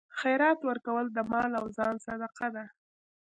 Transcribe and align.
خیرات 0.19 0.59
ورکول 0.69 1.05
د 1.11 1.17
مال 1.31 1.51
او 1.59 1.65
ځان 1.77 1.95
صدقه 2.05 2.47
ده. 2.55 2.65